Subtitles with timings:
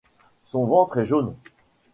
[0.41, 1.35] Son ventre est jaune.